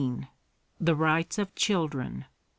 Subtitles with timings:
[0.79, 2.25] THE BIGHTS OF CHILDREN.